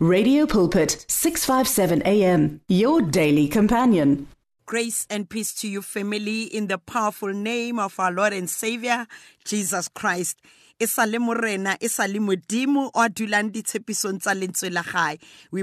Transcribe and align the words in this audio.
Radio 0.00 0.46
Pulpit, 0.46 1.04
657 1.08 2.02
AM, 2.06 2.60
your 2.68 3.02
daily 3.02 3.48
companion. 3.48 4.28
Grace 4.64 5.08
and 5.10 5.28
peace 5.28 5.52
to 5.54 5.66
you, 5.68 5.82
family, 5.82 6.44
in 6.44 6.68
the 6.68 6.78
powerful 6.78 7.32
name 7.32 7.80
of 7.80 7.98
our 7.98 8.12
Lord 8.12 8.32
and 8.32 8.48
Savior, 8.48 9.08
Jesus 9.44 9.88
Christ. 9.88 10.38
we 10.80 10.86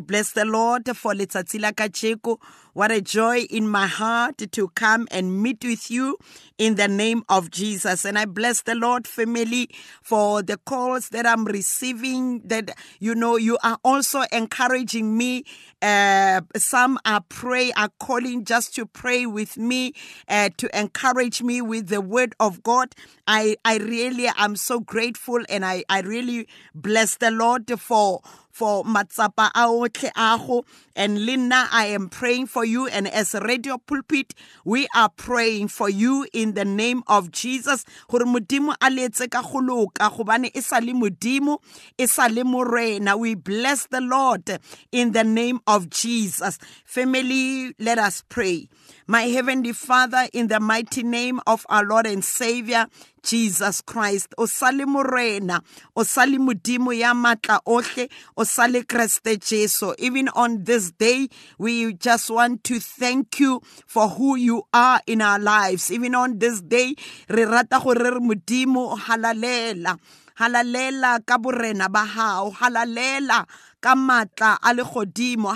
bless 0.02 0.32
the 0.34 0.44
lord 0.44 0.98
for 0.98 1.14
letsatsi 1.14 1.62
la 1.62 1.72
kajeko 1.72 2.38
what 2.76 2.92
a 2.92 3.00
joy 3.00 3.40
in 3.50 3.70
my 3.70 3.88
heart 3.88 4.38
to 4.52 4.68
come 4.76 5.08
and 5.10 5.42
meet 5.42 5.64
with 5.64 5.90
you 5.90 6.18
in 6.58 6.76
the 6.76 6.90
name 6.90 7.24
of 7.30 7.50
Jesus. 7.50 8.04
And 8.04 8.20
I 8.20 8.26
bless 8.26 8.64
the 8.64 8.76
Lord 8.76 9.08
family 9.08 9.70
for 10.04 10.44
the 10.44 10.58
calls 10.58 11.08
that 11.10 11.26
I'm 11.26 11.46
receiving 11.46 12.42
that, 12.42 12.72
you 13.00 13.16
know, 13.16 13.38
you 13.38 13.58
are 13.64 13.80
also 13.86 14.24
encouraging 14.30 15.18
me. 15.18 15.46
Uh, 15.82 16.42
some 16.58 17.00
are 17.06 17.24
pray, 17.30 17.72
are 17.78 17.92
calling 18.02 18.44
just 18.44 18.76
to 18.76 18.86
pray 18.86 19.26
with 19.26 19.56
me, 19.56 19.94
uh, 20.28 20.50
to 20.58 20.78
encourage 20.78 21.42
me 21.42 21.62
with 21.62 21.88
the 21.88 22.02
word 22.02 22.36
of 22.42 22.62
God. 22.62 22.94
I, 23.26 23.56
I 23.64 23.78
really 23.78 24.28
am 24.36 24.58
so 24.58 24.82
grateful 24.82 25.40
and 25.48 25.64
I, 25.64 25.86
I 25.88 26.02
really 26.02 26.50
bless 26.74 27.16
the 27.16 27.32
Lord 27.32 27.72
for 27.80 28.22
for 28.56 28.86
matsapa 28.86 29.52
a 29.54 29.68
otlhe 29.68 30.10
a 30.16 30.62
and 30.96 31.26
Linda 31.26 31.68
I 31.74 31.88
am 31.88 32.08
praying 32.08 32.48
for 32.48 32.64
you. 32.64 32.88
And 32.88 33.06
as 33.06 33.34
radio 33.34 33.78
pulpit 33.78 34.34
we 34.64 34.88
are 34.96 35.10
praying 35.10 35.68
for 35.68 35.90
you 35.90 36.26
in 36.32 36.54
the 36.54 36.64
name 36.64 37.04
of 37.08 37.34
Jesus. 37.34 37.84
Gore 38.08 38.22
modimo 38.22 38.74
a 38.82 38.90
letse 38.90 39.30
ka 39.30 39.42
go 39.42 39.60
loka 39.60 40.10
gobane 40.10 40.52
e 40.56 40.62
sa 40.62 40.78
le 40.78 40.94
modimo 40.94 41.58
e 41.98 42.08
sa 42.08 42.28
le 42.28 42.46
morena. 42.46 43.18
We 43.18 43.36
bless 43.36 43.88
the 43.88 44.00
Lord 44.00 44.50
in 44.90 45.12
the 45.12 45.26
name 45.26 45.60
of 45.68 45.90
Jesus. 45.90 46.58
Family 46.86 47.74
let 47.78 48.00
us 48.00 48.24
pray 48.30 48.70
my 49.08 49.24
heavenly 49.24 49.74
father 49.74 50.28
in 50.34 50.48
the 50.48 50.60
mighty 50.60 51.04
name 51.04 51.40
of 51.48 51.66
our 51.70 51.86
Lord 51.86 52.08
and 52.08 52.24
Savior 52.24 52.88
Jesus 53.24 53.82
Christ. 53.82 54.34
O 54.38 54.46
sale 54.46 54.86
morena 54.86 55.62
o 55.96 56.04
sale 56.04 56.38
modimo 56.38 56.98
ya 56.98 57.14
matla 57.14 57.60
ohle 57.66 58.10
o 58.38 58.44
sale 58.44 58.84
kreste 58.84 59.38
jesu. 59.40 59.94
Even 59.98 60.30
on 60.30 60.64
this 60.64 60.92
day 60.92 61.28
we 61.58 61.94
just 61.94 62.30
want 62.30 62.64
to 62.64 62.80
thank 62.80 63.40
you 63.40 63.62
for 63.88 64.08
who 64.10 64.36
you 64.36 64.64
are 64.74 65.02
in 65.08 65.22
our 65.22 65.40
lives. 65.40 65.92
Even 65.92 66.16
on 66.16 66.40
this 66.40 66.62
day 66.62 66.96
re 67.30 67.44
rata 67.44 67.80
gore 67.84 67.96
re 67.96 68.12
halalela. 68.12 69.98
Halalela 70.40 71.26
ka 71.26 71.38
borena 71.38 71.90
ba 71.90 72.04
hao 72.04 72.52
halalela 72.52 73.46
ka 73.86 73.94
matla 73.94 74.58
a 74.66 74.74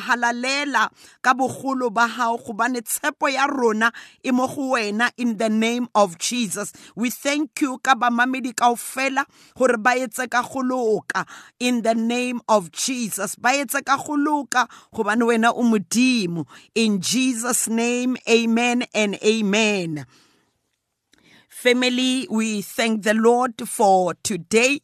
halalela 0.05 0.91
ka 1.23 1.33
bogolo 1.33 1.89
ba 1.89 2.05
gobane 2.05 2.81
tshepo 2.81 3.27
ya 3.27 3.47
rona 3.47 3.91
e 4.23 4.29
mo 4.31 4.45
go 4.47 4.73
wena 4.73 5.09
in 5.17 5.37
the 5.37 5.49
name 5.49 5.87
of 5.95 6.19
jesus. 6.19 6.71
We 6.95 7.09
thank 7.09 7.59
you 7.61 7.79
ka 7.79 7.95
bamamedi 7.95 8.53
kaofela 8.53 9.25
gore 9.57 9.77
ba 9.77 9.97
etse 9.97 10.29
ka 10.29 10.43
go 10.43 10.61
loka 10.61 11.25
in 11.59 11.81
the 11.81 11.95
name 11.95 12.39
of 12.47 12.71
jesus. 12.71 13.35
Ba 13.35 13.49
etse 13.49 13.83
ka 13.83 13.97
go 13.97 14.13
loka 14.13 14.69
gobane 14.93 15.25
wena 15.25 15.49
o 15.49 15.63
modimo. 15.63 16.45
In 16.75 17.01
jesus 17.01 17.67
name 17.67 18.15
amen 18.29 18.85
and 18.93 19.17
amen. 19.25 20.05
Family, 21.49 22.25
we 22.29 22.61
thank 22.61 23.03
the 23.03 23.13
Lord 23.13 23.67
for 23.67 24.13
today. 24.23 24.79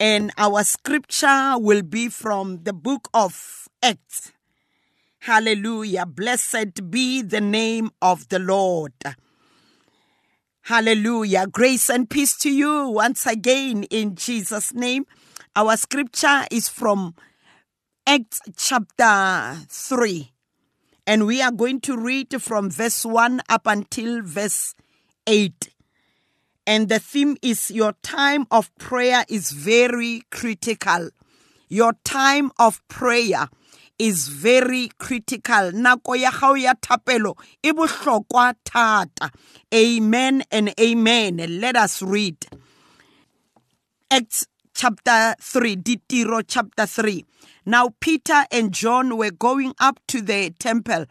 And 0.00 0.32
our 0.36 0.64
scripture 0.64 1.54
will 1.56 1.82
be 1.82 2.08
from 2.08 2.64
the 2.64 2.72
book 2.72 3.08
of 3.14 3.68
Acts. 3.82 4.32
Hallelujah. 5.20 6.04
Blessed 6.04 6.90
be 6.90 7.22
the 7.22 7.40
name 7.40 7.90
of 8.02 8.28
the 8.28 8.38
Lord. 8.38 8.92
Hallelujah. 10.62 11.46
Grace 11.46 11.88
and 11.88 12.08
peace 12.08 12.36
to 12.38 12.50
you 12.50 12.88
once 12.88 13.26
again 13.26 13.84
in 13.84 14.16
Jesus' 14.16 14.74
name. 14.74 15.06
Our 15.54 15.76
scripture 15.76 16.44
is 16.50 16.68
from 16.68 17.14
Acts 18.06 18.40
chapter 18.56 19.58
3. 19.68 20.32
And 21.06 21.26
we 21.26 21.40
are 21.40 21.52
going 21.52 21.80
to 21.82 21.96
read 21.96 22.42
from 22.42 22.70
verse 22.70 23.04
1 23.04 23.42
up 23.48 23.66
until 23.66 24.22
verse 24.22 24.74
8. 25.26 25.73
And 26.66 26.88
the 26.88 26.98
theme 26.98 27.36
is 27.42 27.70
your 27.70 27.92
time 28.02 28.46
of 28.50 28.74
prayer 28.78 29.24
is 29.28 29.50
very 29.52 30.22
critical. 30.30 31.10
Your 31.68 31.92
time 32.04 32.50
of 32.58 32.86
prayer 32.88 33.48
is 33.98 34.28
very 34.28 34.88
critical. 34.98 35.72
Nako 35.72 36.16
ya 36.18 36.30
ya 36.54 36.74
thapelo 36.74 37.36
e 37.62 37.72
bohlokwa. 37.72 38.54
Amen 39.74 40.42
and 40.50 40.72
amen. 40.80 41.60
Let 41.60 41.76
us 41.76 42.02
read. 42.02 42.46
Acts 44.10 44.46
chapter 44.74 45.34
3, 45.40 45.76
Ditiro 45.76 46.42
chapter 46.46 46.86
3. 46.86 47.24
Now 47.66 47.90
Peter 48.00 48.44
and 48.50 48.72
John 48.72 49.16
were 49.16 49.30
going 49.30 49.74
up 49.78 50.00
to 50.08 50.20
the 50.20 50.50
temple 50.58 51.06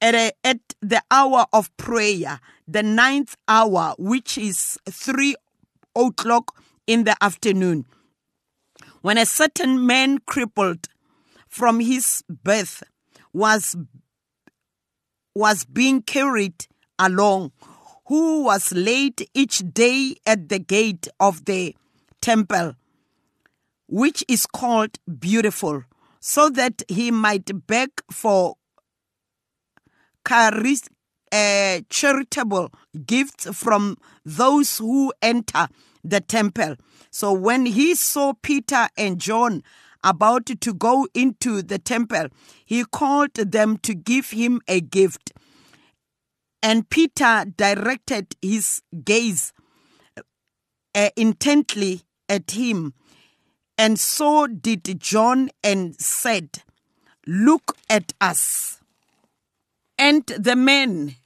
at, 0.00 0.14
a, 0.14 0.32
at 0.44 0.58
the 0.80 1.02
hour 1.10 1.46
of 1.52 1.74
prayer, 1.76 2.40
the 2.68 2.82
ninth 2.82 3.34
hour, 3.48 3.94
which 3.98 4.36
is 4.36 4.78
three 4.88 5.34
o'clock 5.96 6.54
in 6.86 7.04
the 7.04 7.16
afternoon. 7.22 7.86
When 9.00 9.16
a 9.16 9.24
certain 9.26 9.86
man 9.86 10.18
crippled 10.18 10.86
from 11.48 11.80
his 11.80 12.22
birth 12.28 12.82
was, 13.32 13.74
was 15.34 15.64
being 15.64 16.02
carried 16.02 16.66
along, 16.98 17.52
who 18.06 18.44
was 18.44 18.72
laid 18.72 19.26
each 19.32 19.62
day 19.72 20.16
at 20.26 20.50
the 20.50 20.58
gate 20.58 21.08
of 21.18 21.46
the 21.46 21.74
temple, 22.20 22.74
which 23.86 24.22
is 24.28 24.46
called 24.46 24.98
Beautiful, 25.18 25.84
so 26.20 26.50
that 26.50 26.82
he 26.88 27.10
might 27.10 27.66
beg 27.66 27.90
for 28.10 28.56
uh, 31.32 31.80
charitable 31.90 32.72
gifts 33.06 33.46
from 33.56 33.96
those 34.24 34.78
who 34.78 35.12
enter 35.22 35.68
the 36.04 36.20
temple. 36.20 36.76
So 37.10 37.32
when 37.32 37.66
he 37.66 37.94
saw 37.94 38.32
Peter 38.42 38.88
and 38.96 39.18
John 39.20 39.62
about 40.04 40.46
to 40.46 40.74
go 40.74 41.06
into 41.14 41.62
the 41.62 41.78
temple, 41.78 42.28
he 42.64 42.84
called 42.84 43.34
them 43.34 43.78
to 43.78 43.94
give 43.94 44.30
him 44.30 44.60
a 44.68 44.80
gift. 44.80 45.32
And 46.62 46.88
Peter 46.88 47.44
directed 47.56 48.34
his 48.42 48.82
gaze 49.04 49.52
uh, 50.94 51.10
intently 51.16 52.02
at 52.28 52.50
him, 52.52 52.94
and 53.76 53.98
so 53.98 54.46
did 54.48 55.00
John, 55.00 55.50
and 55.62 55.98
said, 56.00 56.62
Look 57.26 57.76
at 57.88 58.12
us. 58.20 58.77
And 59.98 60.24
the 60.26 60.54
men 60.56 61.16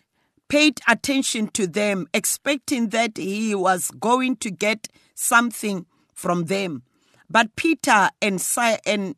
paid 0.49 0.81
attention 0.89 1.49
to 1.49 1.67
them, 1.67 2.07
expecting 2.15 2.89
that 2.91 3.17
he 3.17 3.55
was 3.55 3.91
going 3.93 4.37
to 4.37 4.51
get 4.51 4.89
something 5.15 5.87
from 6.15 6.45
them. 6.45 6.83
But 7.29 7.57
Peter 7.57 8.11
and, 8.21 8.43
and 8.87 9.15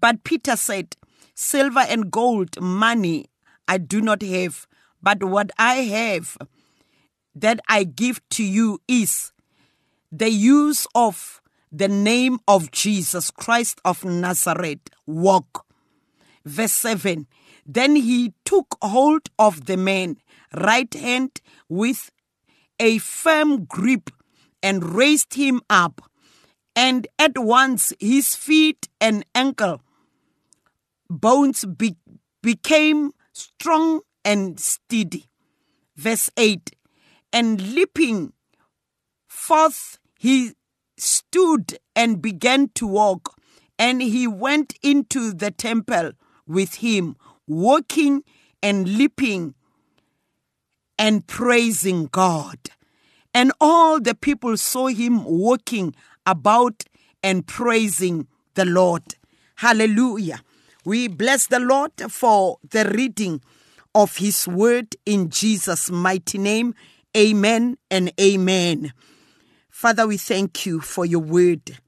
but 0.00 0.24
Peter 0.24 0.56
said, 0.56 0.96
Silver 1.34 1.80
and 1.80 2.10
gold, 2.10 2.60
money 2.60 3.26
I 3.66 3.78
do 3.78 4.00
not 4.00 4.22
have, 4.22 4.66
but 5.02 5.22
what 5.24 5.50
I 5.58 5.74
have 5.74 6.36
that 7.34 7.60
I 7.68 7.84
give 7.84 8.20
to 8.30 8.44
you 8.44 8.80
is 8.86 9.32
the 10.12 10.30
use 10.30 10.86
of 10.94 11.40
the 11.72 11.88
name 11.88 12.38
of 12.46 12.70
Jesus 12.70 13.30
Christ 13.32 13.80
of 13.84 14.04
Nazareth. 14.04 14.80
Walk. 15.06 15.66
Verse 16.44 16.72
7 16.72 17.26
Then 17.66 17.96
he 17.96 18.34
took 18.44 18.76
hold 18.82 19.28
of 19.38 19.66
the 19.66 19.76
man, 19.76 20.18
right 20.54 20.92
hand 20.92 21.40
with 21.68 22.10
a 22.78 22.98
firm 22.98 23.64
grip, 23.64 24.10
and 24.62 24.94
raised 24.94 25.34
him 25.34 25.60
up. 25.68 26.00
And 26.76 27.06
at 27.18 27.38
once 27.38 27.92
his 28.00 28.34
feet 28.34 28.88
and 29.00 29.24
ankle 29.34 29.80
bones 31.08 31.64
be- 31.64 31.96
became 32.42 33.12
strong 33.32 34.00
and 34.24 34.58
steady. 34.58 35.28
Verse 35.96 36.30
8 36.36 36.74
And 37.32 37.74
leaping 37.74 38.32
forth, 39.28 39.98
he 40.18 40.52
stood 40.96 41.78
and 41.94 42.22
began 42.22 42.68
to 42.74 42.86
walk, 42.86 43.36
and 43.78 44.02
he 44.02 44.26
went 44.26 44.74
into 44.82 45.32
the 45.32 45.50
temple 45.50 46.12
with 46.46 46.76
him, 46.76 47.16
walking 47.46 48.22
and 48.62 48.88
leaping 48.96 49.54
and 50.98 51.26
praising 51.26 52.06
God. 52.06 52.58
And 53.32 53.52
all 53.60 54.00
the 54.00 54.14
people 54.14 54.56
saw 54.56 54.86
him 54.86 55.24
walking 55.24 55.94
about 56.24 56.84
and 57.22 57.46
praising 57.46 58.28
the 58.54 58.64
Lord. 58.64 59.16
Hallelujah. 59.56 60.40
We 60.84 61.08
bless 61.08 61.46
the 61.46 61.58
Lord 61.60 61.92
for 62.10 62.58
the 62.68 62.84
reading 62.94 63.40
of 63.94 64.18
his 64.18 64.46
word 64.46 64.96
in 65.06 65.30
Jesus' 65.30 65.90
mighty 65.90 66.38
name. 66.38 66.74
Amen 67.16 67.78
and 67.90 68.12
amen. 68.20 68.92
Father, 69.70 70.06
we 70.06 70.16
thank 70.16 70.66
you 70.66 70.80
for 70.80 71.06
your 71.06 71.20
word. 71.20 71.78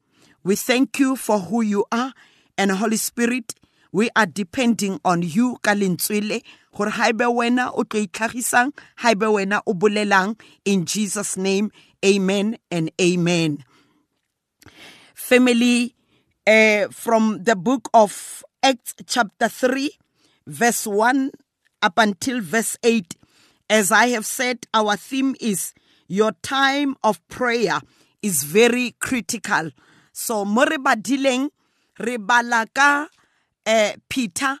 We 0.43 0.55
thank 0.55 0.99
you 0.99 1.15
for 1.15 1.39
who 1.39 1.61
you 1.61 1.85
are. 1.91 2.13
And 2.57 2.71
Holy 2.71 2.97
Spirit, 2.97 3.53
we 3.91 4.09
are 4.15 4.25
depending 4.25 4.99
on 5.05 5.21
you 5.21 5.57
ka 5.61 5.71
lentswele 5.71 6.43
gore 6.75 6.91
ha 6.91 7.09
ebe 7.09 7.25
wena 7.25 7.71
o 7.73 7.83
tlo 7.83 8.01
itlhagisang 8.05 8.73
ha 8.97 9.11
ebe 9.11 9.25
wena 9.25 9.61
o 9.65 9.73
bolelang. 9.73 10.39
In 10.65 10.85
Jesus 10.85 11.37
name 11.37 11.71
amen 12.05 12.57
and 12.69 12.91
amen. 13.01 13.63
Family 15.13 15.95
uh, 16.45 16.87
from 16.91 17.43
the 17.43 17.55
book 17.55 17.89
of 17.93 18.43
Acts 18.63 18.95
chapter 19.05 19.49
3 19.49 19.91
verse 20.45 20.87
1 20.87 21.31
up 21.81 21.97
until 21.97 22.41
verse 22.41 22.77
8 22.83 23.15
as 23.69 23.91
I 23.91 24.07
have 24.09 24.25
said 24.25 24.65
our 24.73 24.95
theme 24.95 25.35
is 25.39 25.73
your 26.07 26.31
time 26.41 26.95
of 27.03 27.25
prayer 27.27 27.79
is 28.21 28.43
very 28.43 28.95
critical. 28.99 29.71
So 30.13 30.45
mo 30.45 30.65
re 30.65 30.77
badileng 30.77 31.49
eh 33.67 33.95
Peter 34.09 34.57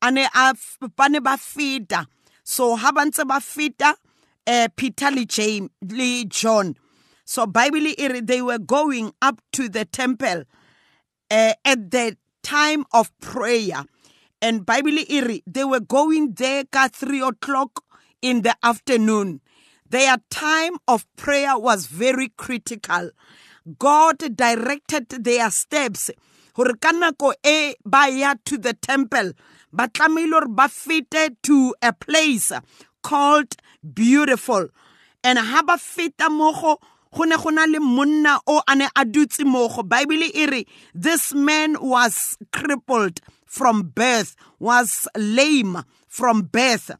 ane 0.00 0.28
a 0.32 0.54
bane 0.96 1.20
ba 1.20 1.36
feta. 1.36 2.06
So 2.44 2.76
ha 2.76 2.92
ba 2.92 3.04
ntse 3.04 3.26
ba 3.26 3.40
feta 3.40 3.94
eh 4.46 4.68
Peter 4.76 5.10
le 5.10 5.24
James 5.26 5.70
le 5.82 6.24
John. 6.24 6.74
So 7.24 7.46
bible 7.46 7.94
they 8.22 8.40
were 8.42 8.58
going 8.58 9.12
up 9.20 9.40
to 9.52 9.68
the 9.68 9.84
temple 9.84 10.44
uh, 11.30 11.52
at 11.64 11.90
the 11.90 12.16
time 12.42 12.84
of 12.92 13.10
prayer. 13.20 13.84
And 14.40 14.64
bible 14.66 14.98
they 15.46 15.64
were 15.64 15.80
going 15.80 16.32
there 16.34 16.64
at 16.74 16.94
3 16.94 17.22
o'clock 17.22 17.82
in 18.20 18.42
the 18.42 18.54
afternoon. 18.62 19.40
Their 19.88 20.16
time 20.28 20.76
of 20.86 21.06
prayer 21.16 21.58
was 21.58 21.86
very 21.86 22.28
critical. 22.36 23.10
God 23.78 24.18
directed 24.36 25.08
their 25.08 25.50
steps 25.50 26.10
gore 26.54 26.74
ka 26.80 26.92
nako 26.92 27.34
e 27.44 27.74
ba 27.84 28.08
ya 28.08 28.34
to 28.44 28.56
the 28.58 28.72
temple 28.74 29.32
ba 29.72 29.88
tlamehile 29.88 30.30
gore 30.30 30.48
ba 30.48 30.68
fete 30.68 31.36
to 31.42 31.74
a 31.82 31.92
place 31.92 32.52
called 33.02 33.56
beautiful. 33.82 34.68
And 35.22 35.38
ha 35.38 35.62
ba 35.62 35.76
feta 35.76 36.30
mogo 36.30 36.78
go 37.12 37.24
ne 37.24 37.36
go 37.36 37.50
na 37.50 37.64
le 37.64 37.80
monna 37.80 38.38
o 38.46 38.62
a 38.66 38.74
ne 38.74 38.86
a 38.96 39.04
dutse 39.04 39.44
bible 39.88 40.22
e 40.34 40.46
re 40.46 40.66
this 40.94 41.34
man 41.34 41.76
was 41.80 42.38
crippled 42.52 43.20
from 43.46 43.82
birth 43.94 44.36
was 44.58 45.08
lame 45.16 45.84
from 46.08 46.42
birth. 46.42 46.90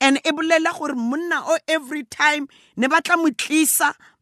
And 0.00 0.18
e 0.18 0.30
bolela 0.30 0.78
gore 0.78 0.94
monna 0.94 1.42
o 1.46 1.58
every 1.66 2.04
time 2.04 2.48
ne 2.76 2.86
ba 2.88 3.00
tla 3.02 3.16
mo 3.16 3.30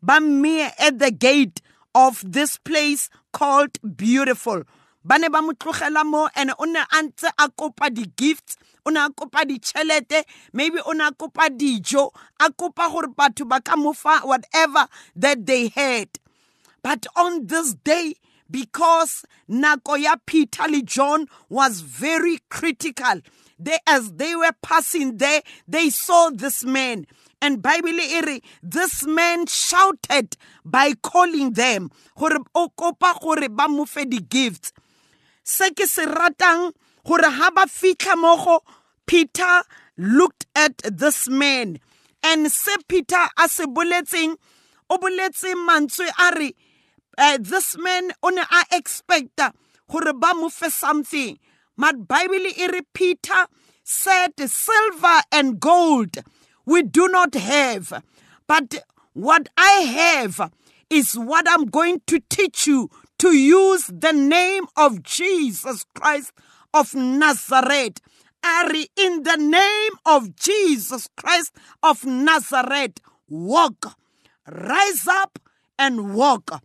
ba 0.03 0.21
mmeye 0.21 0.71
at 0.79 0.99
the 0.99 1.11
gate 1.11 1.61
of 1.97 2.23
this 2.31 2.59
place 2.59 3.09
called 3.33 3.79
beautiful. 3.97 4.63
Ba 5.03 5.19
ne 5.19 5.29
ba 5.29 5.41
mo 5.41 5.53
tlogela 5.53 6.05
mo 6.05 6.29
and 6.37 6.53
o 6.59 6.65
ne 6.65 6.81
a 6.81 6.99
ntse 7.03 7.31
a 7.39 7.49
kopa 7.49 7.89
di-gifts 7.89 8.57
o 8.85 8.91
ne 8.91 9.01
a 9.01 9.09
kopa 9.09 9.47
ditšhelete 9.49 10.25
maybe 10.53 10.79
o 10.85 10.93
ne 10.93 11.05
a 11.07 11.11
kopa 11.13 11.49
dijo 11.49 12.11
a 12.39 12.51
kopa 12.53 12.91
gore 12.93 13.09
batho 13.17 13.49
ba 13.49 13.61
ka 13.63 13.77
mofa 13.77 14.21
whatever 14.27 14.87
that 15.17 15.47
they 15.47 15.69
had. 15.69 16.09
But 16.83 17.07
on 17.17 17.47
this 17.47 17.75
day 17.75 18.15
because 18.51 19.25
nako 19.49 19.97
ya 20.03 20.17
peter 20.27 20.69
le 20.69 20.83
john 20.83 21.27
was 21.49 21.81
very 21.81 22.39
critical 22.51 23.23
they, 23.59 23.79
as 23.87 24.13
they 24.13 24.35
were 24.37 24.53
passing 24.63 25.17
there 25.17 25.43
they 25.67 25.91
saw 25.91 26.31
this 26.33 26.65
man. 26.65 27.07
And 27.41 27.63
bible 27.63 28.01
e 28.01 28.43
this 28.63 29.07
man 29.07 29.47
shouted 29.47 30.37
by 30.65 30.93
calling 31.03 31.53
them 31.53 31.91
gore 32.19 32.39
o 32.55 32.69
kopa 32.77 33.21
gore 33.21 33.49
ba 33.49 33.69
mo 33.69 33.85
fe 33.85 34.05
di-gifts 34.05 34.73
se 35.45 35.71
ke 35.71 35.87
se 35.87 36.07
ratang 36.07 36.73
gore 37.05 37.31
ha 37.31 37.51
ba 37.51 37.67
fitlha 37.67 38.17
mogo 38.17 38.61
peter 39.07 39.63
looked 39.97 40.47
at 40.55 40.77
this 40.79 41.29
man. 41.29 41.79
And 42.23 42.51
se 42.51 42.75
peter 42.89 43.29
a 43.39 43.49
se 43.49 43.65
boletseng 43.65 44.37
o 44.91 44.99
boletse 44.99 45.55
mantswe 45.67 46.09
a 46.19 46.39
re 46.39 46.55
uh, 47.19 47.39
this 47.41 47.77
man 47.79 48.11
o 48.23 48.29
ne 48.31 48.43
a 48.43 48.65
expecta 48.73 49.53
gore 49.91 50.13
ba 50.13 50.35
mo 50.35 50.49
something 50.49 51.39
but 51.77 52.09
bible 52.09 52.35
e 52.35 53.15
said 53.85 54.33
silver 54.39 55.21
and 55.33 55.61
gold 55.61 56.17
we 56.65 56.83
do 56.83 57.09
not 57.09 57.35
have 57.35 58.03
but 58.47 58.85
what 59.13 59.49
i 59.57 59.81
have 59.81 60.51
is 60.91 61.15
what 61.15 61.47
i'm 61.49 61.67
going 61.67 62.01
to 62.07 62.21
teach 62.29 62.67
you 62.67 62.91
to 63.19 63.33
use 63.33 63.87
the 63.87 64.13
name 64.13 64.67
of 64.77 65.03
Jesus 65.03 65.85
Christ 65.95 66.33
of 66.75 66.95
Nazareth. 66.95 68.01
Ari, 68.45 68.89
in 68.97 69.23
the 69.23 69.37
name 69.37 69.93
of 70.05 70.37
Jesus 70.37 71.09
Christ 71.17 71.53
of 71.83 72.05
Nazareth, 72.05 73.01
walk, 73.29 73.97
rise 74.47 75.07
up 75.09 75.39
and 75.79 76.15
walk. 76.15 76.63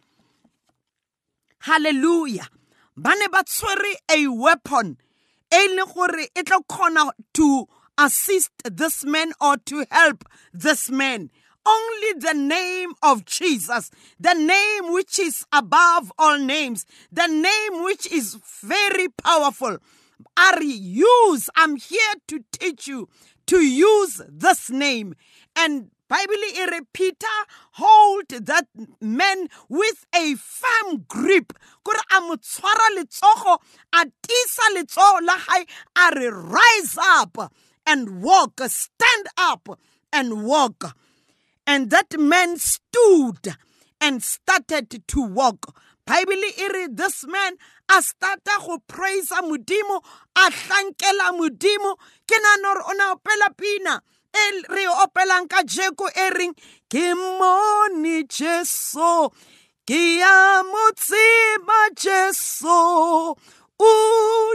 Hallelujah. 1.59 2.47
Bane 2.97 3.27
ba 3.31 3.43
tshwere 3.43 3.95
a 4.09 4.27
weapon 4.27 4.97
e 5.51 5.67
le 5.75 5.85
gore 5.85 6.27
e 6.35 6.43
tla 6.43 6.59
kgona 6.69 7.11
to 7.33 7.67
assist 7.97 8.51
this 8.63 9.03
man 9.05 9.33
or 9.39 9.57
to 9.57 9.85
help 9.91 10.25
this 10.53 10.89
man 10.89 11.29
only 11.65 12.13
the 12.19 12.33
name 12.33 12.93
of 13.03 13.25
Jesus, 13.25 13.91
the 14.19 14.33
name 14.33 14.93
which 14.93 15.19
is 15.19 15.45
above 15.51 16.11
all 16.17 16.37
names, 16.37 16.85
the 17.11 17.27
name 17.27 17.83
which 17.83 18.11
is 18.11 18.37
very 18.61 19.09
powerful. 19.09 19.77
Are 20.37 20.61
use, 20.61 21.49
I'm 21.55 21.75
here 21.75 22.13
to 22.27 22.43
teach 22.51 22.87
you 22.87 23.09
to 23.47 23.59
use 23.59 24.21
this 24.29 24.69
name. 24.69 25.15
And 25.55 25.91
Bible 26.11 26.43
e 26.43 26.81
Peter 26.91 27.37
hold 27.75 28.27
that 28.27 28.67
man 28.99 29.47
with 29.69 30.05
a 30.13 30.35
firm 30.35 31.05
grip. 31.07 31.53
Kore 31.85 31.95
a 32.11 32.19
mo 32.19 32.35
tshwara 32.35 32.97
letsogo 32.97 33.59
a 33.93 34.05
tisa 34.21 34.75
letsogo 34.75 35.25
la 35.25 35.37
gae 35.37 35.65
a 35.95 36.13
re 36.13 36.27
rise 36.27 36.97
up 37.01 37.53
and 37.85 38.21
walk 38.21 38.59
stand 38.67 39.27
up 39.37 39.79
and 40.11 40.43
walk. 40.43 40.97
And 41.65 41.89
that 41.91 42.19
man 42.19 42.57
stood 42.57 43.55
and 44.01 44.21
started 44.21 45.07
to 45.07 45.21
walk. 45.21 45.73
Bible 46.05 46.33
e 46.33 46.67
re 46.73 46.87
this 46.91 47.25
man 47.25 47.53
a 47.87 48.01
starta 48.01 48.59
go 48.67 48.79
praise 48.85 49.29
modimo 49.29 50.03
a 50.35 50.51
tlankela 50.51 51.31
modimo. 51.39 51.95
Ke 52.27 52.35
nana 52.43 52.73
gore 52.73 52.83
o 52.85 52.93
na 52.97 53.15
opela 53.15 53.55
pina 53.55 54.01
re 54.69 54.85
opelang 55.03 55.47
ka 55.47 55.63
jeko 55.63 56.07
e 56.15 56.29
reng 56.37 56.55
ke 56.89 57.15
mone 57.15 58.23
jeso 58.27 59.31
ke 59.87 60.19
ya 60.19 60.63
mo 60.63 60.85
tseba 60.95 61.79
jeso 61.95 62.81
o 63.81 63.93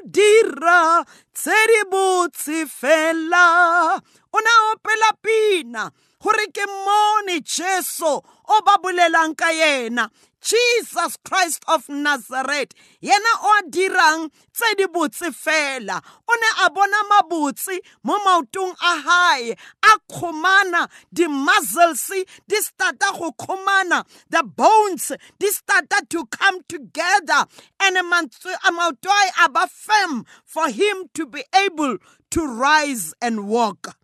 dira 0.04 1.04
tse 1.34 1.58
di 1.70 1.80
botse 1.90 2.66
fela 2.66 4.00
o 4.32 4.38
na 4.40 4.52
opela 4.72 5.10
pina. 5.22 5.90
Gore 6.22 6.46
ke 6.52 6.64
mone 6.66 7.40
jesu 7.40 8.20
o 8.48 8.60
ba 8.64 8.78
bolelang 8.82 9.36
ka 9.36 9.50
yena. 9.50 10.10
Jesus 10.40 11.16
christ 11.24 11.64
of 11.66 11.88
nazareth 11.88 12.70
yena 13.02 13.32
o 13.42 13.58
a 13.58 13.62
dirang 13.68 14.30
tse 14.54 14.74
di 14.78 14.86
botse 14.86 15.30
fela. 15.34 16.00
O 16.28 16.36
ne 16.40 16.50
a 16.64 16.70
bona 16.70 17.02
mabotse 17.10 17.78
mo 18.04 18.18
maotong 18.24 18.74
a 18.80 18.92
hae 19.06 19.56
a 19.82 19.92
kgomana 20.10 20.88
di-muscles 21.12 22.10
di 22.46 22.56
starta 22.56 23.12
go 23.18 23.32
kgomana 23.32 24.04
the 24.30 24.42
bones 24.42 25.12
di 25.38 25.48
starta 25.48 26.08
to 26.08 26.24
come 26.26 26.60
together. 26.68 27.44
And 27.80 27.96
maoto 27.96 29.10
a 29.44 29.48
ba 29.48 29.66
firm 29.66 30.24
for 30.44 30.68
him 30.68 31.10
to 31.14 31.26
be 31.26 31.42
able 31.54 31.98
to 32.30 32.46
rise 32.46 33.14
and 33.20 33.48
walk 33.48 33.96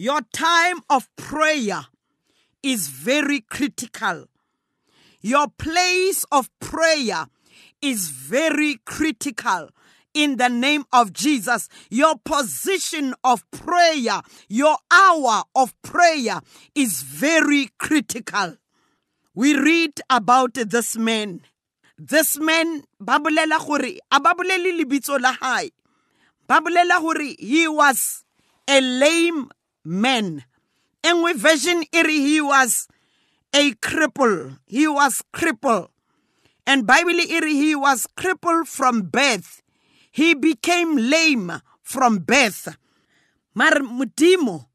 your 0.00 0.22
time 0.32 0.80
of 0.88 1.14
prayer 1.16 1.84
is 2.62 2.88
very 2.88 3.42
critical. 3.42 4.24
Your 5.20 5.48
place 5.58 6.24
of 6.32 6.48
prayer 6.58 7.26
is 7.82 8.08
very 8.08 8.78
critical 8.86 9.68
in 10.14 10.38
the 10.38 10.48
name 10.48 10.86
of 10.90 11.12
Jesus. 11.12 11.68
Your 11.90 12.14
position 12.24 13.12
of 13.22 13.44
prayer, 13.50 14.22
your 14.48 14.78
hour 14.90 15.42
of 15.54 15.74
prayer 15.82 16.40
is 16.74 17.02
very 17.02 17.68
critical. 17.76 18.56
We 19.34 19.54
read 19.54 20.00
about 20.08 20.54
this 20.54 20.96
man. 20.96 21.42
this 21.98 22.38
man 22.38 22.84
ba 22.98 23.18
bolela 23.20 23.58
gore 23.60 24.00
a 24.10 24.18
ba 24.18 24.32
bolele 24.32 24.72
lebitso 24.80 25.20
la 25.20 25.34
hae 25.42 25.68
ba 26.48 26.58
gore 26.64 27.34
he 27.38 27.68
was 27.68 28.24
a 28.66 28.80
lame 28.80 29.50
man 29.84 30.44
engwe 31.02 31.34
version 31.34 31.84
re 31.92 32.18
he 32.18 32.40
was 32.40 32.88
a 33.54 33.72
cripple. 33.74 34.58
He 34.66 34.86
was 34.86 35.22
cripple. 35.32 35.88
And 36.66 36.86
bible 36.86 37.12
re 37.16 37.54
he 37.54 37.74
was 37.74 38.06
crippled 38.16 38.68
from 38.68 39.02
birth. 39.02 39.62
He 40.10 40.34
became 40.34 40.96
lame 40.96 41.52
from 41.82 42.18
birth. 42.18 42.76
Mare 43.54 43.80
modimo 43.80 44.66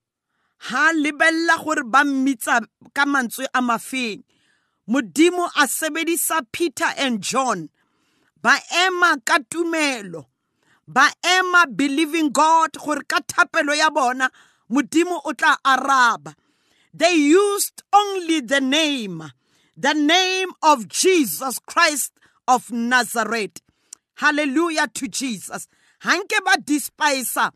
ha 0.57 0.91
lebella 0.93 1.63
gore 1.63 1.83
ba 1.83 2.03
mmitsa 2.03 2.65
ka 2.93 3.05
mantswe 3.05 3.45
a 3.53 3.61
mafeng. 3.61 4.23
Modimo 4.89 5.49
a 5.55 5.67
sebedisa 5.67 6.45
peter 6.51 6.91
and 6.97 7.21
john. 7.21 7.69
Ba 8.41 8.57
ema 8.85 9.17
ka 9.25 9.39
tumelo. 9.49 10.25
Ba 10.87 11.07
ema 11.25 11.65
believing 11.67 12.29
god 12.31 12.73
gore 12.73 13.03
ka 13.07 13.19
thapelo 13.21 13.75
ya 13.75 13.89
bona 13.89 14.29
modimo 14.69 15.21
o 15.23 15.33
araba. 15.63 16.35
They 16.93 17.13
used 17.13 17.83
only 17.93 18.39
the 18.41 18.61
name 18.61 19.23
the 19.77 19.93
name 19.93 20.49
of 20.63 20.87
jesus 20.87 21.59
christ 21.59 22.13
of 22.47 22.71
nazareth. 22.71 23.61
Hallelujah 24.15 24.87
to 24.93 25.07
jesus. 25.07 25.67
Hanke 26.03 26.39
ba 26.45 26.55
despisa 26.61 27.51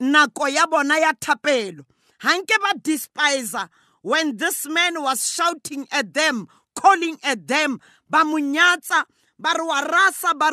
nako 0.00 0.48
ya 0.48 0.66
bona 0.66 0.98
ya 0.98 1.12
thapelo. 1.12 1.84
Hanke 2.22 2.56
ba 2.62 3.68
when 4.02 4.38
this 4.38 4.66
man 4.66 5.02
was 5.02 5.30
shouting 5.30 5.86
at 5.92 6.14
them 6.14 6.48
calling 6.74 7.18
at 7.22 7.46
them. 7.46 7.80
Ba 8.08 8.24
mo 8.24 8.38
nyatsa 8.38 9.04
ba 9.38 9.52
rasa 9.52 10.34
ba 10.34 10.50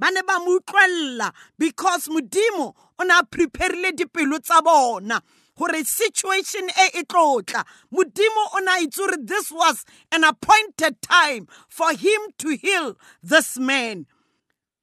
ba 0.00 0.08
ne 0.10 0.22
ba 0.22 0.40
mo 0.40 0.56
utlwelela 0.58 1.28
because 1.58 2.08
modimo 2.08 2.74
o 2.98 3.04
ne 3.04 3.14
a 3.14 3.22
preparile 3.22 3.92
dipelo 3.92 4.40
tsa 4.40 4.62
bona 4.62 5.20
gore 5.54 5.84
situation 5.84 6.70
e 6.70 6.86
e 7.00 7.02
tlotla 7.04 7.60
modimo 7.92 8.42
o 8.56 8.60
ne 8.64 8.70
a 8.72 8.80
itse 8.80 8.96
gore 8.96 9.18
this 9.20 9.52
was 9.52 9.84
an 10.10 10.24
appointed 10.24 10.96
time 11.02 11.46
for 11.68 11.92
him 11.92 12.20
to 12.38 12.56
heal 12.56 12.96
this 13.22 13.58
man. 13.58 14.06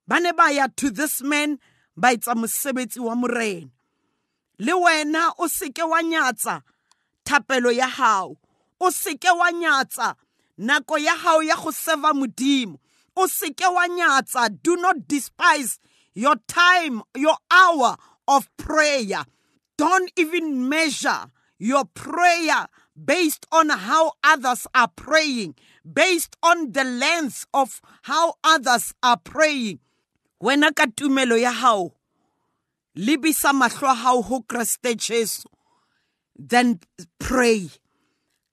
Ba 0.07 0.19
ne 0.19 0.31
ba 0.33 0.53
ya 0.53 0.67
to 0.75 0.91
this 0.91 1.23
man 1.23 1.57
ba 1.97 2.13
etsa 2.13 2.35
mosebetsi 2.37 2.99
wa 3.01 3.15
morena. 3.15 3.71
Le 4.59 4.73
wena 4.73 5.33
o 5.39 5.47
seke 5.47 5.81
wa 5.81 5.97
nyatsa 6.01 6.61
thapelo 7.25 7.73
ya 7.73 7.87
hao. 7.87 8.37
O 8.79 8.91
seke 8.91 9.33
wa 9.33 9.49
nyatsa 9.51 10.15
nako 10.59 10.97
ya 10.99 11.15
hao 11.15 11.41
ya 11.41 11.55
go 11.55 11.71
seva 11.71 12.13
modimo. 12.13 12.77
O 13.17 13.27
seke 13.27 13.65
wa 13.73 13.87
nyatsa 13.87 14.61
do 14.61 14.75
not 14.77 15.07
despise 15.07 15.79
your 16.13 16.35
time 16.47 17.01
your 17.15 17.37
hour 17.49 17.97
of 18.27 18.49
prayer. 18.57 19.25
Don't 19.77 20.11
even 20.15 20.69
measure 20.69 21.31
your 21.57 21.85
prayer 21.85 22.67
based 22.93 23.45
on 23.51 23.69
how 23.69 24.13
others 24.23 24.67
are 24.73 24.89
praying 24.95 25.55
based 25.81 26.35
on 26.43 26.71
the 26.71 26.83
length 26.83 27.45
of 27.53 27.81
how 28.03 28.35
others 28.43 28.93
are 29.01 29.17
praying. 29.17 29.79
Wena 30.41 30.69
ka 30.75 30.85
tumelo 30.85 31.39
ya 31.39 31.51
hao 31.51 31.93
lebisa 32.95 33.53
mahlo 33.53 33.89
a 33.89 33.95
hao 33.95 34.21
ho 34.21 34.41
kreste 34.41 34.95
jesu 34.95 35.49
then 36.37 36.79
pray. 37.17 37.69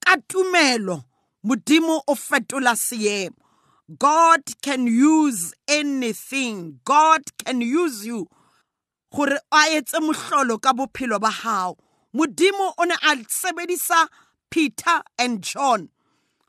Ka 0.00 0.16
tumelo 0.28 1.04
modimo 1.44 2.00
o 2.08 2.14
fetola 2.14 2.72
seemo 2.76 3.43
god 3.98 4.42
can 4.62 4.86
use 4.86 5.54
anything. 5.68 6.80
God 6.84 7.22
can 7.44 7.60
use 7.60 8.06
you. 8.06 8.28
Gore 9.14 9.38
a 9.52 9.76
etse 9.76 10.00
mohlolo 10.00 10.60
ka 10.60 10.72
bophelo 10.72 11.20
ba 11.20 11.30
hao. 11.30 11.76
Modimo 12.14 12.72
o 12.78 12.84
ne 12.84 12.94
a 12.94 13.16
sebedisa 13.28 14.08
peter 14.50 15.02
and 15.18 15.42
john. 15.42 15.88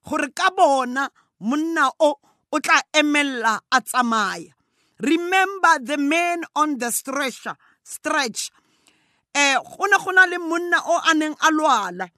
Gore 0.08 0.30
ka 0.34 0.50
bona 0.56 1.10
monna 1.40 1.92
o 2.00 2.16
o 2.52 2.60
tla 2.60 2.82
emella 2.94 3.60
a 3.72 3.82
tsamaya. 3.82 4.52
Remember 5.00 5.80
the 5.82 5.98
man 5.98 6.44
on 6.56 6.78
the 6.78 6.92
stretcher 6.92 7.56
stretch. 7.84 8.50
Eh 9.36 9.56
go 9.56 9.86
ne 9.86 9.98
go 10.04 10.12
na 10.12 10.24
le 10.24 10.40
monna 10.40 10.78
o 10.86 11.02
a 11.06 11.14
neng 11.14 11.34
a 11.34 11.52
lwala. 11.52 12.10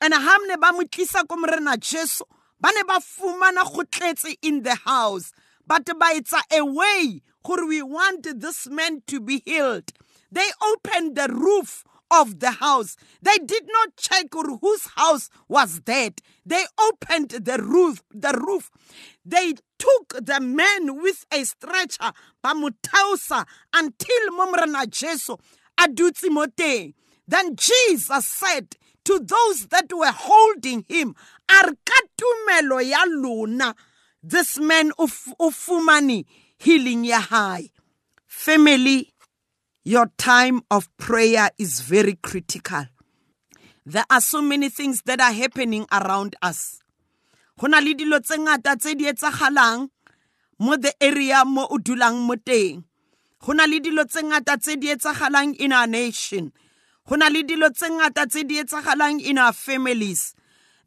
And 0.00 0.14
ha 0.14 0.38
mne 0.38 0.58
ba 0.58 0.72
mo 0.72 0.82
ko 1.28 1.36
morena 1.36 1.76
jesu 1.76 2.24
ba 2.64 2.70
ne 2.74 2.82
ba 2.88 2.96
fumana 2.98 3.62
go 3.64 3.82
tletse 3.84 4.38
in 4.40 4.62
the 4.62 4.74
house 4.74 5.32
but 5.66 5.84
ba 5.84 6.06
etsa 6.16 6.40
a 6.50 6.64
way 6.64 7.20
gore 7.44 7.66
we 7.68 7.82
want 7.82 8.26
this 8.40 8.66
man 8.70 9.02
to 9.06 9.20
be 9.20 9.42
healed 9.44 9.92
they 10.32 10.48
opened 10.72 11.14
the 11.14 11.28
roof 11.28 11.84
of 12.10 12.38
the 12.40 12.50
house. 12.50 12.96
They 13.22 13.38
did 13.38 13.64
not 13.68 13.96
check 13.96 14.26
whose 14.32 14.86
house 14.96 15.30
was 15.48 15.80
dead. 15.80 16.20
They 16.44 16.64
opened 16.80 17.30
the 17.30 17.58
roof, 17.58 18.02
the 18.12 18.32
roof. 18.46 18.70
They 19.24 19.54
took 19.78 20.24
the 20.24 20.40
man 20.40 21.00
with 21.02 21.24
a 21.32 21.44
stretcher, 21.44 22.12
bamutausa, 22.42 23.46
until 23.72 24.28
Momrana 24.38 24.88
Jesu 24.88 25.36
adutsi 25.78 26.28
moteng. 26.28 26.94
Then 27.26 27.56
Jesus 27.56 28.26
said 28.26 28.76
to 29.04 29.18
those 29.20 29.66
that 29.68 29.92
were 29.92 30.12
holding 30.12 30.84
him, 30.88 31.14
Arkatumelo 31.48 32.80
ya 32.82 33.04
luna. 33.06 33.74
This 34.22 34.58
man 34.58 34.90
ufumani 34.92 36.24
healing 36.58 37.04
ya 37.04 37.20
high. 37.20 37.68
Family, 38.26 39.12
your 39.84 40.10
time 40.16 40.62
of 40.70 40.88
prayer 40.96 41.50
is 41.58 41.80
very 41.80 42.14
critical. 42.14 42.86
There 43.84 44.04
are 44.08 44.22
so 44.22 44.40
many 44.40 44.70
things 44.70 45.02
that 45.02 45.20
are 45.20 45.32
happening 45.32 45.86
around 45.92 46.36
us. 46.40 46.80
Go 47.58 47.66
na 47.66 47.78
le 47.80 47.94
dilo 47.94 48.18
tse 48.20 48.38
ngata 48.38 49.88
mo 50.58 50.76
the 50.76 50.92
area 51.02 51.44
mo 51.44 51.66
o 51.70 51.78
dulang 51.78 52.26
mo 52.26 52.34
teng. 52.36 52.84
Go 53.40 53.52
na 53.52 53.64
le 53.66 53.80
dilo 53.80 54.08
tse 54.08 54.22
ngata 54.22 55.56
in 55.60 55.72
our 55.72 55.86
nation. 55.86 56.52
Go 57.06 57.16
na 57.16 57.28
le 57.28 57.40
in 59.20 59.38
our 59.38 59.52
families. 59.52 60.34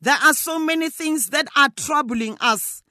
There 0.02 0.16
are 0.16 0.34
so 0.34 0.58
many 0.58 0.90
things 0.90 1.28
that 1.28 1.48
are 1.56 1.70
troubling 1.70 2.38
us. 2.42 2.82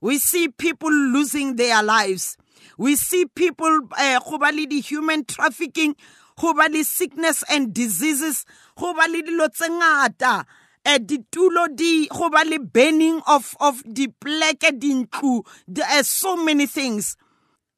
We 0.00 0.18
see 0.18 0.48
people 0.48 0.90
losing 0.92 1.56
their 1.56 1.82
lives. 1.82 2.36
We 2.78 2.94
see 2.94 3.26
people 3.26 3.80
uh, 3.98 4.20
go 4.20 4.38
ba 4.38 4.52
le 4.52 4.66
di-human 4.66 5.24
trafficking, 5.24 5.96
go 6.40 6.54
sickness 6.82 7.42
and 7.50 7.74
diseases, 7.74 8.44
go 8.78 8.94
ba 8.94 9.08
le 9.08 9.22
dilo 9.22 9.48
tse 9.52 9.68
ngata. 9.68 10.44
Uh, 10.84 10.98
ditulo 10.98 11.74
di 11.74 12.06
go 12.06 12.30
ba 12.30 12.44
burning 12.60 13.20
of 13.26 13.56
of 13.58 13.82
dipleke 13.82 14.78
dintlu 14.78 15.44
there 15.66 15.88
are 15.90 16.04
so 16.04 16.36
many 16.36 16.64
things 16.64 17.16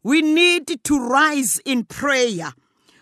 we 0.03 0.21
need 0.21 0.67
to 0.85 1.09
rise 1.09 1.59
in 1.65 1.85
prayer 1.85 2.53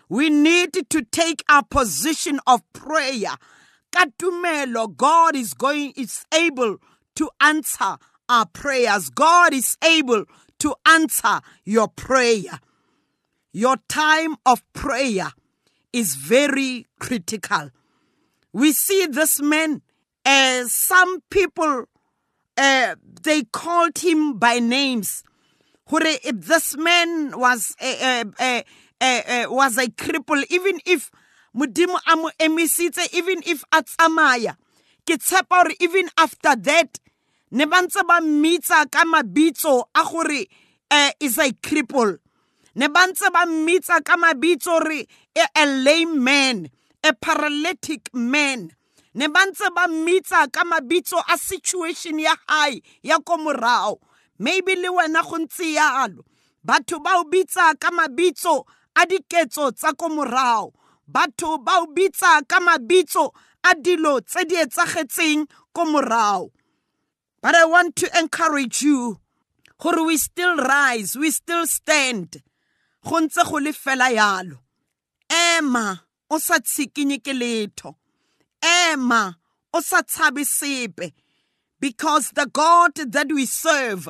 we 0.09 0.29
need 0.29 0.73
to 0.89 1.01
take 1.03 1.43
our 1.49 1.63
position 1.63 2.39
of 2.47 2.61
prayer 2.73 3.35
katumelo 3.91 4.95
god 4.95 5.35
is 5.35 5.53
going 5.53 5.93
is 5.95 6.25
able 6.33 6.77
to 7.15 7.29
answer 7.41 7.97
our 8.29 8.45
prayers 8.45 9.09
god 9.09 9.53
is 9.53 9.77
able 9.83 10.25
to 10.59 10.75
answer 10.85 11.39
your 11.63 11.87
prayer. 11.87 12.59
Your 13.51 13.77
time 13.87 14.35
of 14.45 14.61
prayer 14.73 15.31
is 15.93 16.15
very 16.15 16.85
critical. 16.99 17.71
We 18.53 18.71
see 18.71 19.05
this 19.07 19.41
man, 19.41 19.81
uh, 20.25 20.65
some 20.67 21.21
people, 21.29 21.85
uh, 22.57 22.95
they 23.23 23.43
called 23.43 23.99
him 23.99 24.37
by 24.37 24.59
names. 24.59 25.23
This 26.33 26.75
man 26.75 27.39
was 27.39 27.75
a, 27.81 28.21
a, 28.21 28.25
a, 28.39 28.63
was 29.01 29.77
a 29.77 29.87
cripple, 29.87 30.43
even 30.49 30.79
if 30.85 31.11
Mudimu 31.55 31.97
amu 32.07 32.29
emisitse, 32.39 33.13
even 33.13 33.41
if 33.45 33.63
atsamaya, 33.71 34.55
ke 35.05 35.17
tshepa 35.17 35.73
even 35.79 36.07
after 36.17 36.55
that, 36.55 36.99
ne 37.51 37.65
ba 37.65 37.81
ntse 37.81 38.05
ba 38.05 38.19
mmitsa 38.21 38.85
ka 38.91 39.03
mabitso 39.05 39.83
a 39.95 40.03
gore 40.03 40.45
uh, 40.91 41.11
is 41.19 41.39
a 41.39 41.49
cripple. 41.53 42.19
Ne 42.75 42.87
ba 42.89 43.07
ntse 43.07 43.31
ba 43.33 43.45
mmitsa 43.47 44.03
ka 44.05 44.17
mabitso 44.17 44.79
re 44.85 45.07
a 45.35 45.65
lame 45.65 46.19
man 46.21 46.69
a 47.03 47.13
paralytic 47.13 48.13
man. 48.13 48.69
Ne 49.15 49.27
ba 49.27 49.45
ntse 49.47 49.73
ba 49.73 49.87
mmitsa 49.87 50.51
ka 50.51 50.63
mabitso 50.63 51.17
a 51.27 51.37
situation 51.37 52.19
ya 52.19 52.35
hae 52.47 52.83
ya 53.01 53.17
ko 53.19 53.37
morago 53.37 53.99
maybe 54.37 54.75
le 54.75 54.89
wena 54.89 55.23
go 55.23 55.37
ntse 55.37 55.73
yalo. 55.73 56.21
Batho 56.63 57.01
ba 57.01 57.17
o 57.17 57.23
bitsa 57.23 57.73
ka 57.79 57.89
mabitso 57.89 58.65
a 58.99 59.05
diketso 59.05 59.71
tsa 59.77 59.93
ko 59.93 60.09
morago 60.09 60.73
batho 61.07 61.57
ba 61.63 61.79
o 61.81 61.85
bitsa 61.95 62.41
ka 62.49 62.57
mabitso 62.59 63.31
a 63.63 63.71
dilo 63.75 64.19
tse 64.25 64.41
di 64.49 64.55
etsagetseng 64.63 65.47
ko 65.75 65.81
morago 65.85 66.51
But 67.41 67.55
I 67.55 67.65
want 67.65 67.95
to 67.97 68.09
encourage 68.19 68.81
you 68.81 69.19
gore 69.79 70.05
we 70.05 70.17
still 70.17 70.57
rise 70.57 71.15
we 71.15 71.31
still 71.31 71.67
stand. 71.67 72.41
Go 73.05 73.21
ntse 73.21 73.43
go 73.49 73.57
le 73.57 73.71
fela 73.71 74.09
yalo. 74.09 74.57
Ema 75.29 76.01
o 76.29 76.39
sa 76.39 76.55
tshikinye 76.59 77.21
ke 77.23 77.33
letho. 77.33 77.95
Ema 78.61 79.37
o 79.73 79.79
sa 79.79 80.01
tshabe 80.01 80.43
sepe. 80.43 81.13
Because 81.79 82.31
the 82.31 82.47
god 82.51 82.95
that 83.13 83.27
we 83.31 83.45
serve 83.45 84.09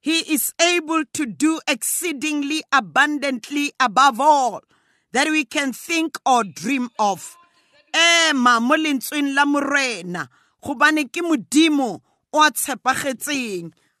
he 0.00 0.32
is 0.32 0.54
able 0.60 1.04
to 1.12 1.26
do 1.26 1.60
exceedingly 1.68 2.62
abundantly 2.72 3.72
above 3.78 4.18
all 4.20 4.62
that 5.12 5.28
we 5.28 5.44
can 5.44 5.72
think 5.72 6.18
or 6.24 6.42
dream 6.44 6.88
of. 6.98 7.36
Eh, 7.92 8.30
Ema 8.30 8.60
mo 8.60 8.76
lentsweng 8.76 9.34
la 9.34 9.44
morena 9.44 10.28
gobane 10.62 11.10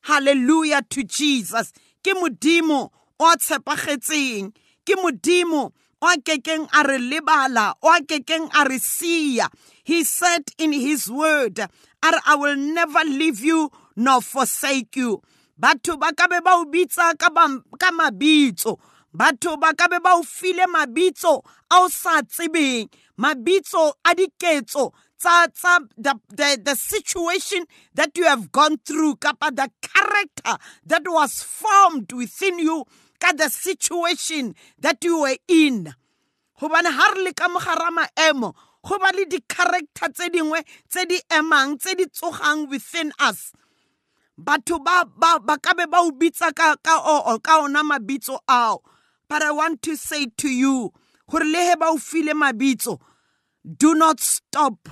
hallelujah 0.02 0.82
to 0.88 1.04
jesus. 1.04 1.72
Ke 2.02 2.14
modimo 2.14 2.90
o 3.18 3.30
a 3.30 3.36
tshepagetseng. 3.36 4.54
Ke 4.86 4.96
modimo 4.96 5.72
o 6.00 6.06
kekeng 6.24 6.68
a 6.72 6.82
re 6.82 6.98
lebala 6.98 7.74
o 7.82 7.98
kekeng 8.06 8.48
a 8.54 9.48
he 9.84 10.04
said 10.04 10.44
in 10.58 10.72
his 10.72 11.10
word 11.10 11.58
i 12.02 12.34
will 12.36 12.56
never 12.56 13.00
leave 13.04 13.40
you 13.40 13.70
nor 13.96 14.22
forsake 14.22 14.96
you 14.96 15.20
batho 15.60 15.98
ba 16.00 16.08
ka 16.16 16.26
be 16.28 16.40
ba 16.40 16.56
o 16.56 16.64
bitsa 16.64 17.12
ka 17.20 17.28
mabitso. 17.92 18.78
Batho 19.12 19.60
ba 19.60 19.74
ka 19.76 19.88
be 19.88 19.98
ba 20.00 20.16
o 20.16 20.22
file 20.22 20.64
mabitso 20.66 21.44
a 21.70 21.76
o 21.84 21.88
sa 21.88 22.22
tsebeng. 22.22 22.88
Mabitso 23.20 23.92
a 24.04 24.14
diketso 24.16 24.92
tsa 25.20 25.46
tsa 25.52 25.78
the, 25.98 26.14
the 26.30 26.58
the 26.64 26.74
situation 26.74 27.66
that 27.94 28.16
you 28.16 28.24
have 28.24 28.50
gone 28.50 28.78
through 28.86 29.16
kapa 29.16 29.50
the 29.52 29.68
character 29.84 30.56
that 30.86 31.02
was 31.04 31.42
formed 31.42 32.10
within 32.12 32.58
you 32.58 32.84
ka 33.20 33.32
the 33.36 33.50
situation 33.50 34.54
that 34.80 35.04
you 35.04 35.20
were 35.20 35.36
in. 35.48 35.92
Hobane 36.60 36.88
ha 36.88 37.12
re 37.14 37.24
le 37.24 37.32
ka 37.34 37.48
mogara 37.48 37.90
maemo 37.92 38.54
go 38.82 38.98
ba 38.98 39.12
le 39.14 39.26
di-character 39.26 40.08
tse 40.08 40.28
dingwe 40.32 40.64
tse 40.88 41.04
di 41.04 41.20
emang 41.30 41.76
tse 41.78 41.94
di 41.94 42.06
tsogang 42.08 42.68
within 42.70 43.12
us 43.20 43.52
batho 44.44 44.82
ba 44.84 45.04
ba 45.04 45.38
ba 45.38 45.58
ka 45.58 45.74
be 45.74 45.86
ba 45.86 45.98
o 46.00 46.10
bitsa 46.10 46.54
ka 46.54 46.76
ka 46.82 47.00
o 47.04 47.38
ka 47.38 47.60
ona 47.64 47.82
mabitso 47.82 48.38
ao 48.48 48.82
but 49.30 49.42
I 49.42 49.52
want 49.52 49.80
to 49.82 49.96
say 49.96 50.26
to 50.38 50.48
you, 50.48 50.92
do 53.78 53.94
not 53.94 54.18
stop 54.18 54.88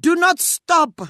Do 0.00 0.16
not 0.16 0.40
stop 0.40 1.00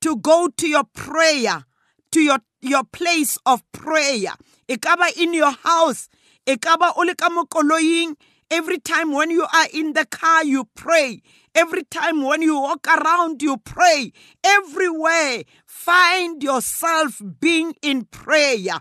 to 0.00 0.16
go 0.16 0.48
to 0.48 0.66
your 0.66 0.84
prayer, 0.84 1.66
to 2.12 2.20
your, 2.20 2.38
your 2.62 2.84
place 2.84 3.38
of 3.44 3.62
prayer. 3.72 4.32
Ekaba 4.66 5.14
in 5.18 5.34
your 5.34 5.50
house, 5.50 6.08
ekaba 6.46 6.96
ole 6.96 8.16
Every 8.50 8.78
time 8.78 9.12
when 9.12 9.30
you 9.30 9.42
are 9.42 9.66
in 9.74 9.92
the 9.92 10.06
car, 10.06 10.42
you 10.42 10.64
pray. 10.74 11.20
Every 11.54 11.84
time 11.84 12.22
when 12.22 12.40
you 12.40 12.58
walk 12.58 12.86
around, 12.88 13.42
you 13.42 13.58
pray. 13.58 14.12
Everywhere, 14.42 15.42
find 15.66 16.42
yourself 16.42 17.20
being 17.40 17.74
in 17.82 18.06
prayer. 18.06 18.80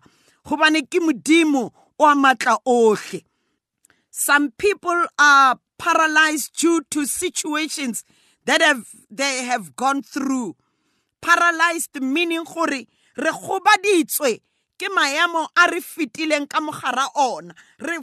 Some 4.10 4.52
people 4.52 5.06
are 5.20 5.60
paralyzed 5.78 6.54
due 6.58 6.82
to 6.92 7.06
situations 7.06 8.04
that 8.46 8.62
have 8.62 8.88
they 9.10 9.44
have 9.44 9.76
gone 9.76 10.02
through. 10.02 10.56
Paralyzed 11.22 12.02
meaning 12.02 12.44
gore 12.44 12.68
re 12.68 13.32
gobaditswe 13.32 14.40
ke 14.80 14.88
maemo 14.96 15.48
a 15.58 15.70
re 15.72 15.82
fetileng 15.82 16.48
ka 16.50 16.60
mogara 16.60 17.08
ona. 17.16 17.54
Re 17.80 17.98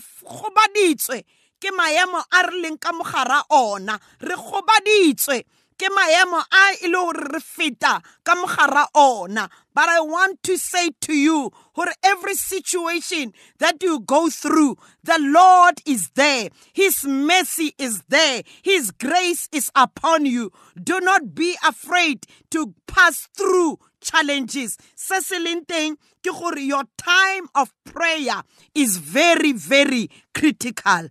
ke 1.61 1.71
maemo 1.75 2.23
a 2.33 2.43
re 2.47 2.63
leng 2.63 2.81
ka 2.81 2.93
mogara 2.93 3.43
ona. 3.51 3.99
Re 4.21 4.35
gobaditswe. 4.35 5.45
Ke 5.79 5.89
maemo 5.95 6.43
a 6.43 6.75
e 6.83 6.89
le 6.89 6.99
gore 6.99 7.27
re 7.35 7.41
feta 7.41 8.01
ka 8.25 8.35
mogara 8.35 8.87
ona. 8.95 9.49
But 9.75 9.89
i 9.89 10.01
want 10.01 10.43
to 10.43 10.57
say 10.57 10.91
to 11.03 11.15
you 11.15 11.53
for 11.75 11.87
every 12.03 12.35
situation 12.35 13.33
that 13.59 13.81
you 13.83 14.01
go 14.01 14.29
through 14.29 14.77
the 15.05 15.19
lord 15.21 15.81
is 15.87 16.11
there. 16.17 16.49
His 16.73 17.05
mercy 17.05 17.75
is 17.79 18.03
there. 18.09 18.43
His 18.63 18.91
grace 18.91 19.49
is 19.53 19.71
upon 19.77 20.27
you. 20.27 20.51
Do 20.83 21.01
not 21.01 21.35
be 21.35 21.57
afraid 21.67 22.27
to 22.51 22.75
pass 22.89 23.29
through 23.37 23.79
challenges. 24.01 24.79
Se 24.97 25.21
se 25.21 25.39
leng 25.39 25.65
teng 25.67 25.97
ke 26.23 26.31
gore 26.35 26.59
your 26.59 26.85
time 26.97 27.47
of 27.55 27.73
prayer 27.85 28.43
is 28.75 28.97
very 28.99 29.53
very 29.53 30.11
critical 30.35 31.09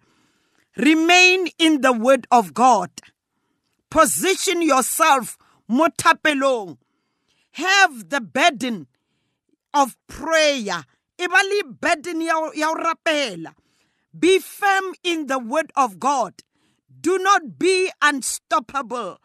remain 0.78 1.48
in 1.58 1.82
the 1.82 1.92
word 1.94 2.28
of 2.32 2.54
god 2.54 2.90
Position 3.90 4.62
yourself 4.62 5.38
motapelong. 5.72 6.78
Have 7.52 8.10
the 8.10 8.20
burden 8.20 8.88
of 9.74 9.96
prayer. 10.08 10.84
Ibali 11.18 11.80
burden 11.80 12.22
ya 12.22 12.74
rapela. 12.76 13.54
Be 14.18 14.40
firm 14.40 14.94
in 15.04 15.28
the 15.28 15.40
word 15.40 15.72
of 15.76 16.00
God. 16.00 16.34
Do 17.00 17.18
not 17.18 17.58
be 17.58 17.90
unstoppable. 18.02 19.20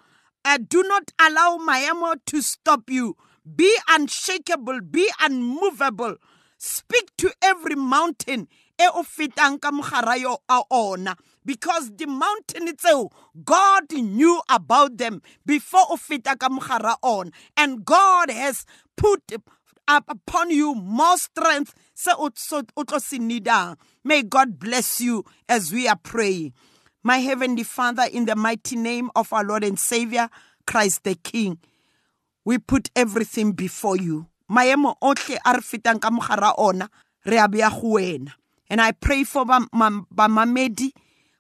Uh, 0.45 0.59
do 0.67 0.83
not 0.85 1.11
allow 1.21 1.57
Miami 1.57 2.21
to 2.27 2.41
stop 2.41 2.89
you. 2.89 3.17
Be 3.45 3.77
unshakable. 3.89 4.81
Be 4.81 5.11
unmovable. 5.21 6.17
Speak 6.57 7.11
to 7.19 7.33
every 7.43 7.75
mountain 7.75 8.47
e 8.81 8.87
o 8.95 9.03
fetang 9.03 9.61
ka 9.61 9.71
mogara 9.71 10.15
ona 10.71 11.17
because 11.45 11.91
the 11.97 12.07
mountain 12.07 12.67
tseo 12.77 13.11
God 13.45 13.93
knew 13.93 14.41
about 14.49 14.99
them 14.99 15.23
before 15.45 15.85
o 15.91 15.97
feta 15.97 16.37
ka 16.37 16.49
and 17.57 17.85
God 17.85 18.31
has 18.31 18.65
put 18.97 19.23
up 19.89 20.05
upon 20.09 20.51
you 20.51 20.75
more 20.75 21.17
strength 21.17 21.75
se 21.95 22.13
o 22.17 22.31
may 24.05 24.23
God 24.23 24.59
bless 24.59 25.01
you 25.01 25.25
as 25.49 25.73
we 25.73 25.89
are 25.89 25.97
praying. 25.97 26.53
My 27.03 27.19
heavenly 27.19 27.65
father 27.65 28.05
in 28.13 28.27
the 28.27 28.37
mighty 28.37 28.77
name 28.77 29.11
of 29.17 29.33
our 29.33 29.45
Lord 29.45 29.65
and 29.65 29.79
Savior 29.79 30.29
Christ 30.67 31.03
the 31.05 31.17
King 31.17 31.59
we 32.45 32.59
put 32.59 32.91
everything 32.97 33.53
before 33.53 33.97
you. 33.97 34.27
Maemo 34.51 34.97
otlhe 35.03 35.39
a 35.45 35.55
re 35.55 35.61
fetang 35.61 36.01
ka 36.01 36.11
mogara 36.11 36.55
ona 36.59 36.89
re 37.25 37.39
a 37.39 37.49
beya 37.49 37.71
go 37.71 37.95
wena. 37.95 38.33
And 38.69 38.81
I 38.81 38.93
pray 38.93 39.25
for 39.25 39.45
Bamamedi, 39.45 40.93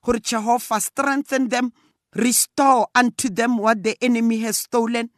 who 0.04 0.18
Jehovah 0.18 0.80
strengthen 0.80 1.48
them, 1.48 1.72
restore 2.14 2.88
unto 2.94 3.28
them 3.28 3.58
what 3.58 3.82
the 3.82 3.96
enemy 4.02 4.40
has 4.40 4.56
stolen. 4.56 5.10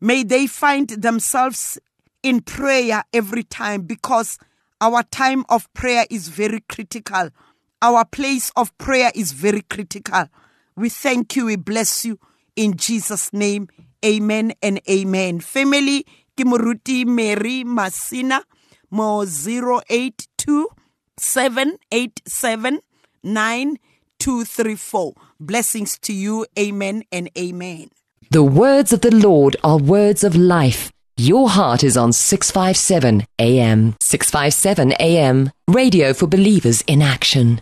May 0.00 0.22
they 0.22 0.46
find 0.46 0.88
themselves 0.88 1.78
in 2.22 2.40
prayer 2.40 3.04
every 3.12 3.44
time 3.44 3.82
because 3.82 4.38
our 4.80 5.02
time 5.04 5.44
of 5.48 5.72
prayer 5.74 6.06
is 6.10 6.28
very 6.28 6.60
critical. 6.60 7.30
Our 7.80 8.04
place 8.04 8.50
of 8.56 8.76
prayer 8.78 9.12
is 9.14 9.32
very 9.32 9.62
critical. 9.62 10.28
We 10.76 10.88
thank 10.88 11.36
you, 11.36 11.46
we 11.46 11.56
bless 11.56 12.04
you 12.04 12.18
in 12.56 12.76
Jesus' 12.76 13.32
name. 13.32 13.68
Amen 14.04 14.52
and 14.62 14.80
amen. 14.90 15.40
Family, 15.40 16.04
Kimuruti 16.36 17.06
Mary 17.06 17.62
Masina, 17.64 18.42
mo 18.90 19.24
082 19.24 20.66
787 24.22 25.14
9234. 25.14 25.14
Blessings 25.40 25.98
to 25.98 26.12
you. 26.12 26.46
Amen 26.58 27.02
and 27.10 27.28
amen. 27.36 27.90
The 28.30 28.42
words 28.42 28.92
of 28.92 29.00
the 29.00 29.14
Lord 29.14 29.56
are 29.62 29.78
words 29.78 30.24
of 30.24 30.36
life. 30.36 30.92
Your 31.16 31.50
heart 31.50 31.84
is 31.84 31.96
on 31.96 32.12
657 32.12 33.26
AM. 33.38 33.94
657 34.00 34.92
AM. 34.92 35.50
Radio 35.68 36.14
for 36.14 36.26
believers 36.26 36.82
in 36.86 37.02
action. 37.02 37.60